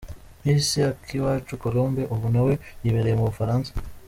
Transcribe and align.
Miss 0.43 0.67
Akiwacu 0.89 1.53
Colombe 1.63 2.03
ubu 2.13 2.27
nawe 2.35 2.53
yibereye 2.83 3.15
mu 3.19 3.29
Bufaransa. 3.29 3.71